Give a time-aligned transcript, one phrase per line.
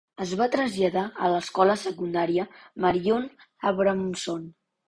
[0.23, 2.47] Es va traslladar a l'escola secundària
[2.87, 3.29] Marion
[3.73, 4.53] Abramson.